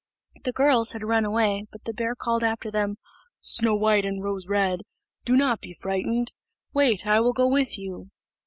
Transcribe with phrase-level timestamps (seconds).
[0.45, 2.95] The girls had run away, but the bear called after them,
[3.39, 4.79] "Snow white and Rose red,
[5.25, 6.33] do not be frightened;
[6.73, 8.09] wait, I will go with you.